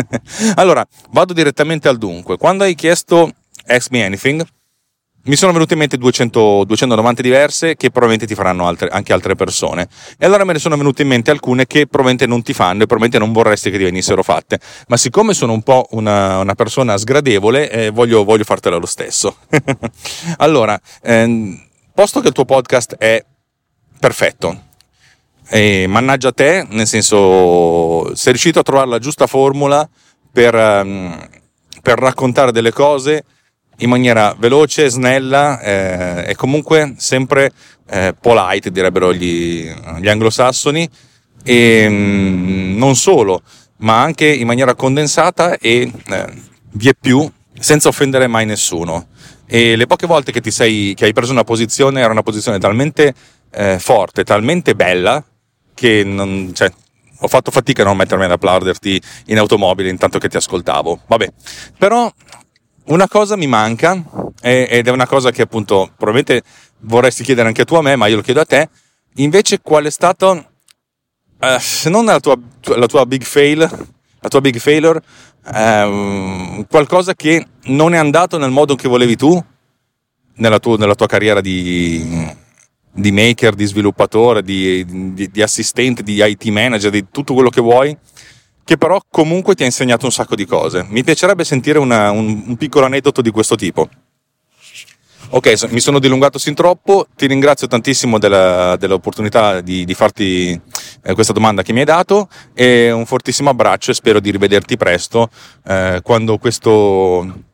allora, 0.56 0.84
vado 1.10 1.32
direttamente 1.32 1.86
al 1.86 1.96
dunque. 1.96 2.38
Quando 2.38 2.64
hai 2.64 2.74
chiesto 2.74 3.30
Ask 3.66 3.92
Me 3.92 4.04
Anything, 4.04 4.44
mi 5.24 5.36
sono 5.36 5.52
venute 5.52 5.74
in 5.74 5.78
mente 5.78 5.96
200, 5.98 6.64
200 6.64 6.94
domande 6.96 7.22
diverse 7.22 7.76
che 7.76 7.90
probabilmente 7.90 8.26
ti 8.26 8.34
faranno 8.34 8.66
altre, 8.66 8.88
anche 8.88 9.12
altre 9.12 9.36
persone. 9.36 9.86
E 10.18 10.26
allora 10.26 10.44
me 10.44 10.54
ne 10.54 10.58
sono 10.58 10.76
venute 10.76 11.02
in 11.02 11.08
mente 11.08 11.30
alcune 11.30 11.66
che 11.66 11.86
probabilmente 11.86 12.26
non 12.26 12.42
ti 12.42 12.52
fanno 12.52 12.82
e 12.82 12.86
probabilmente 12.86 13.18
non 13.18 13.32
vorresti 13.32 13.70
che 13.70 13.78
ti 13.78 13.84
venissero 13.84 14.22
fatte. 14.22 14.58
Ma 14.88 14.96
siccome 14.96 15.32
sono 15.32 15.52
un 15.52 15.62
po' 15.62 15.86
una, 15.90 16.38
una 16.38 16.54
persona 16.54 16.96
sgradevole, 16.96 17.70
eh, 17.70 17.90
voglio, 17.90 18.24
voglio 18.24 18.44
fartela 18.44 18.76
lo 18.76 18.86
stesso. 18.86 19.36
allora, 20.38 20.78
ehm, 21.02 21.68
posto 21.94 22.20
che 22.20 22.28
il 22.28 22.34
tuo 22.34 22.44
podcast 22.44 22.96
è 22.96 23.24
perfetto, 24.00 24.70
e 25.48 25.86
mannaggia 25.86 26.32
te, 26.32 26.66
nel 26.70 26.86
senso, 26.86 28.14
sei 28.14 28.32
riuscito 28.32 28.58
a 28.58 28.62
trovare 28.62 28.88
la 28.88 28.98
giusta 28.98 29.26
formula 29.26 29.88
per, 30.32 30.54
um, 30.54 31.28
per 31.82 31.98
raccontare 31.98 32.52
delle 32.52 32.72
cose 32.72 33.24
in 33.82 33.88
maniera 33.88 34.34
veloce, 34.38 34.88
snella 34.88 35.60
eh, 35.60 36.30
e 36.30 36.34
comunque 36.34 36.94
sempre 36.96 37.52
eh, 37.88 38.14
polite, 38.18 38.70
direbbero 38.70 39.12
gli, 39.12 39.68
gli 39.98 40.08
anglosassoni, 40.08 40.88
e 41.44 41.88
mh, 41.88 41.94
mm, 41.94 42.78
non 42.78 42.96
solo, 42.96 43.42
ma 43.78 44.00
anche 44.00 44.26
in 44.26 44.46
maniera 44.46 44.74
condensata 44.74 45.58
e 45.58 45.90
eh, 46.08 46.26
vie 46.72 46.94
più 46.98 47.30
senza 47.58 47.88
offendere 47.88 48.26
mai 48.26 48.46
nessuno. 48.46 49.08
E 49.46 49.76
le 49.76 49.86
poche 49.86 50.06
volte 50.06 50.32
che, 50.32 50.40
ti 50.40 50.50
sei, 50.50 50.94
che 50.94 51.04
hai 51.04 51.12
preso 51.12 51.32
una 51.32 51.44
posizione 51.44 52.00
era 52.00 52.12
una 52.12 52.22
posizione 52.22 52.58
talmente 52.58 53.12
eh, 53.50 53.78
forte, 53.78 54.24
talmente 54.24 54.74
bella, 54.74 55.22
che 55.74 56.04
non, 56.04 56.52
cioè, 56.54 56.72
ho 57.18 57.28
fatto 57.28 57.50
fatica 57.50 57.82
a 57.82 57.84
non 57.84 57.96
mettermi 57.96 58.24
ad 58.24 58.30
applauderti 58.30 59.00
in 59.26 59.38
automobile 59.38 59.88
intanto 59.90 60.18
che 60.18 60.28
ti 60.28 60.36
ascoltavo. 60.36 61.00
Vabbè, 61.06 61.32
però 61.76 62.10
una 62.84 63.08
cosa 63.08 63.36
mi 63.36 63.46
manca 63.46 64.02
ed 64.40 64.86
è 64.86 64.90
una 64.90 65.06
cosa 65.06 65.30
che 65.30 65.42
appunto 65.42 65.92
probabilmente 65.96 66.42
vorresti 66.80 67.22
chiedere 67.22 67.48
anche 67.48 67.64
tu 67.64 67.74
a 67.74 67.82
me, 67.82 67.96
ma 67.96 68.06
io 68.06 68.16
lo 68.16 68.22
chiedo 68.22 68.40
a 68.40 68.44
te. 68.44 68.68
Invece 69.16 69.60
qual 69.60 69.84
è 69.84 69.90
stato, 69.90 70.52
eh, 71.38 71.58
se 71.60 71.90
non 71.90 72.06
la 72.06 72.18
tua, 72.18 72.36
la 72.76 72.86
tua 72.86 73.06
big 73.06 73.22
fail, 73.22 73.58
la 73.58 74.28
tua 74.28 74.40
big 74.40 74.58
failure, 74.58 75.00
eh, 75.54 76.66
qualcosa 76.68 77.14
che 77.14 77.46
non 77.64 77.94
è 77.94 77.98
andato 77.98 78.38
nel 78.38 78.50
modo 78.50 78.74
che 78.74 78.88
volevi 78.88 79.16
tu 79.16 79.42
nella, 80.36 80.58
tu, 80.58 80.76
nella 80.76 80.94
tua 80.94 81.06
carriera 81.06 81.40
di, 81.40 82.26
di, 82.90 83.12
maker, 83.12 83.54
di 83.54 83.66
sviluppatore, 83.66 84.42
di, 84.42 85.12
di, 85.12 85.30
di 85.30 85.42
assistente, 85.42 86.02
di 86.02 86.22
IT 86.22 86.44
manager, 86.46 86.90
di 86.90 87.06
tutto 87.10 87.34
quello 87.34 87.50
che 87.50 87.60
vuoi 87.60 87.96
che 88.64 88.76
però 88.76 89.00
comunque 89.10 89.54
ti 89.54 89.62
ha 89.62 89.66
insegnato 89.66 90.04
un 90.04 90.12
sacco 90.12 90.34
di 90.34 90.46
cose. 90.46 90.84
Mi 90.88 91.02
piacerebbe 91.04 91.44
sentire 91.44 91.78
una, 91.78 92.10
un, 92.10 92.44
un 92.46 92.56
piccolo 92.56 92.86
aneddoto 92.86 93.22
di 93.22 93.30
questo 93.30 93.56
tipo. 93.56 93.88
Ok, 95.34 95.70
mi 95.70 95.80
sono 95.80 95.98
dilungato 95.98 96.38
sin 96.38 96.54
troppo, 96.54 97.06
ti 97.16 97.26
ringrazio 97.26 97.66
tantissimo 97.66 98.18
della, 98.18 98.76
dell'opportunità 98.76 99.62
di, 99.62 99.86
di 99.86 99.94
farti 99.94 100.60
eh, 101.04 101.14
questa 101.14 101.32
domanda 101.32 101.62
che 101.62 101.72
mi 101.72 101.78
hai 101.78 101.86
dato 101.86 102.28
e 102.52 102.90
un 102.90 103.06
fortissimo 103.06 103.48
abbraccio 103.48 103.92
e 103.92 103.94
spero 103.94 104.20
di 104.20 104.30
rivederti 104.30 104.76
presto 104.76 105.30
eh, 105.66 106.00
quando, 106.02 106.36
questo, 106.36 107.44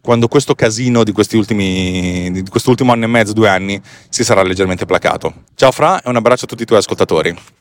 quando 0.00 0.26
questo 0.26 0.56
casino 0.56 1.04
di, 1.04 1.12
questi 1.12 1.36
ultimi, 1.36 2.28
di 2.32 2.42
quest'ultimo 2.42 2.90
anno 2.90 3.04
e 3.04 3.08
mezzo, 3.08 3.32
due 3.32 3.48
anni, 3.48 3.80
si 4.08 4.24
sarà 4.24 4.42
leggermente 4.42 4.84
placato. 4.84 5.44
Ciao 5.54 5.70
Fra 5.70 6.02
e 6.02 6.08
un 6.08 6.16
abbraccio 6.16 6.46
a 6.46 6.48
tutti 6.48 6.62
i 6.64 6.66
tuoi 6.66 6.80
ascoltatori. 6.80 7.57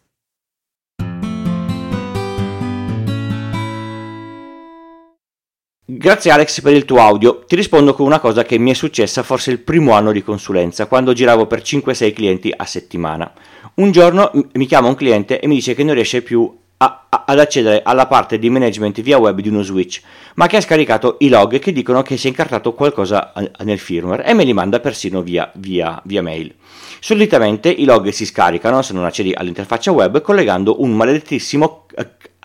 Grazie 5.89 6.31
Alex 6.31 6.59
per 6.59 6.73
il 6.73 6.83
tuo 6.83 6.99
audio. 6.99 7.45
Ti 7.47 7.55
rispondo 7.55 7.93
con 7.93 8.05
una 8.05 8.19
cosa 8.19 8.43
che 8.43 8.57
mi 8.57 8.71
è 8.71 8.73
successa 8.73 9.23
forse 9.23 9.51
il 9.51 9.59
primo 9.59 9.93
anno 9.93 10.11
di 10.11 10.21
consulenza, 10.21 10.85
quando 10.85 11.13
giravo 11.13 11.47
per 11.47 11.61
5-6 11.61 12.11
clienti 12.11 12.53
a 12.53 12.65
settimana. 12.65 13.31
Un 13.75 13.91
giorno 13.91 14.29
mi 14.51 14.65
chiama 14.65 14.89
un 14.89 14.95
cliente 14.95 15.39
e 15.39 15.47
mi 15.47 15.55
dice 15.55 15.75
che 15.75 15.85
non 15.85 15.93
riesce 15.93 16.21
più 16.21 16.53
a, 16.75 17.05
a, 17.07 17.23
ad 17.25 17.39
accedere 17.39 17.83
alla 17.85 18.05
parte 18.05 18.37
di 18.37 18.49
management 18.49 18.99
via 18.99 19.17
web 19.17 19.39
di 19.39 19.47
uno 19.47 19.61
switch, 19.61 20.01
ma 20.35 20.47
che 20.47 20.57
ha 20.57 20.61
scaricato 20.61 21.15
i 21.19 21.29
log 21.29 21.57
che 21.57 21.71
dicono 21.71 22.01
che 22.01 22.17
si 22.17 22.27
è 22.27 22.31
incartato 22.31 22.73
qualcosa 22.73 23.31
nel 23.63 23.79
firmware 23.79 24.25
e 24.25 24.33
me 24.33 24.43
li 24.43 24.51
manda 24.51 24.81
persino 24.81 25.21
via, 25.21 25.49
via, 25.55 26.01
via 26.03 26.21
mail. 26.21 26.53
Solitamente 26.99 27.69
i 27.69 27.85
log 27.85 28.09
si 28.09 28.25
scaricano 28.25 28.81
se 28.81 28.91
non 28.91 29.05
accedi 29.05 29.33
all'interfaccia 29.33 29.93
web 29.93 30.19
collegando 30.19 30.81
un 30.81 30.91
maledettissimo 30.91 31.85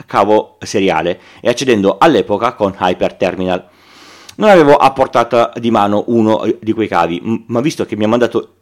cavo 0.06 0.56
seriale 0.60 1.20
e 1.40 1.48
accedendo 1.48 1.98
all'epoca 1.98 2.54
con 2.54 2.74
Hyperterminal. 2.78 3.68
Non 4.36 4.48
avevo 4.48 4.76
a 4.76 4.90
portata 4.92 5.52
di 5.56 5.70
mano 5.70 6.04
uno 6.06 6.44
di 6.60 6.72
quei 6.72 6.88
cavi, 6.88 7.44
ma 7.46 7.60
visto 7.60 7.84
che 7.84 7.96
mi 7.96 8.04
ha 8.04 8.08
mandato 8.08 8.54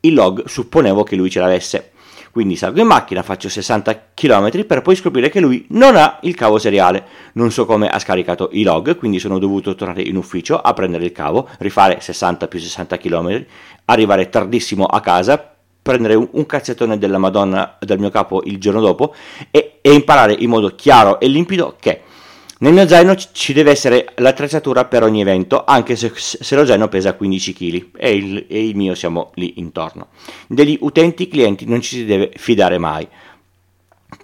il 0.00 0.14
log, 0.14 0.46
supponevo 0.46 1.02
che 1.02 1.16
lui 1.16 1.30
ce 1.30 1.40
l'avesse. 1.40 1.92
Quindi 2.30 2.56
salgo 2.56 2.80
in 2.80 2.86
macchina, 2.86 3.22
faccio 3.22 3.48
60 3.48 4.10
km 4.14 4.64
per 4.64 4.82
poi 4.82 4.94
scoprire 4.94 5.28
che 5.28 5.40
lui 5.40 5.66
non 5.70 5.96
ha 5.96 6.18
il 6.22 6.34
cavo 6.34 6.58
seriale. 6.58 7.04
Non 7.32 7.50
so 7.50 7.66
come 7.66 7.88
ha 7.88 7.98
scaricato 7.98 8.50
i 8.52 8.62
log, 8.62 8.96
quindi 8.96 9.18
sono 9.18 9.38
dovuto 9.38 9.74
tornare 9.74 10.02
in 10.02 10.16
ufficio 10.16 10.60
a 10.60 10.72
prendere 10.72 11.04
il 11.04 11.12
cavo, 11.12 11.48
rifare 11.58 12.00
60 12.00 12.46
più 12.46 12.58
60 12.58 12.96
km, 12.98 13.44
arrivare 13.86 14.28
tardissimo 14.28 14.84
a 14.84 15.00
casa, 15.00 15.56
prendere 15.82 16.14
un, 16.14 16.28
un 16.32 16.46
cazzettone 16.46 16.98
della 16.98 17.18
Madonna 17.18 17.76
dal 17.80 17.98
mio 17.98 18.10
capo 18.10 18.42
il 18.44 18.58
giorno 18.58 18.80
dopo 18.80 19.14
e, 19.50 19.67
e 19.80 19.92
imparare 19.92 20.34
in 20.38 20.48
modo 20.48 20.74
chiaro 20.74 21.20
e 21.20 21.28
limpido 21.28 21.76
che 21.78 22.02
nel 22.60 22.72
mio 22.72 22.88
zaino 22.88 23.14
ci 23.14 23.52
deve 23.52 23.70
essere 23.70 24.12
l'attrezzatura 24.16 24.84
per 24.84 25.04
ogni 25.04 25.20
evento, 25.20 25.64
anche 25.64 25.94
se, 25.94 26.12
se 26.16 26.56
lo 26.56 26.66
zaino 26.66 26.88
pesa 26.88 27.14
15 27.14 27.52
kg 27.52 27.88
e 27.96 28.16
il, 28.16 28.46
e 28.48 28.66
il, 28.66 28.74
mio 28.74 28.96
siamo 28.96 29.30
lì 29.34 29.54
intorno. 29.58 30.08
Degli 30.48 30.76
utenti 30.80 31.28
clienti 31.28 31.66
non 31.66 31.80
ci 31.80 31.96
si 31.96 32.04
deve 32.04 32.32
fidare 32.34 32.78
mai. 32.78 33.06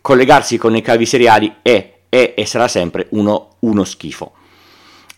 Collegarsi 0.01 0.59
con 0.59 0.75
i 0.75 0.83
cavi 0.83 1.07
seriali 1.07 1.57
è, 1.63 1.93
è 2.09 2.35
e 2.37 2.47
sarà 2.47 2.67
sempre 2.67 3.07
uno, 3.11 3.57
uno 3.61 3.85
schifo. 3.85 4.33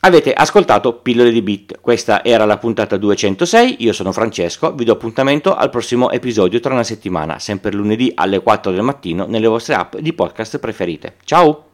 Avete 0.07 0.33
ascoltato 0.33 1.01
Pillole 1.01 1.33
di 1.33 1.43
Bit, 1.43 1.81
questa 1.81 2.23
era 2.23 2.45
la 2.45 2.59
puntata 2.59 2.97
206, 2.97 3.83
io 3.83 3.93
sono 3.93 4.13
Francesco, 4.13 4.73
vi 4.73 4.85
do 4.85 4.93
appuntamento 4.93 5.53
al 5.53 5.69
prossimo 5.69 6.13
episodio 6.13 6.61
tra 6.61 6.73
una 6.73 6.85
settimana, 6.85 7.41
sempre 7.41 7.73
lunedì 7.73 8.13
alle 8.15 8.41
4 8.41 8.71
del 8.71 8.83
mattino 8.83 9.27
nelle 9.27 9.49
vostre 9.49 9.75
app 9.75 9.97
di 9.97 10.13
podcast 10.13 10.61
preferite. 10.61 11.17
Ciao! 11.25 11.66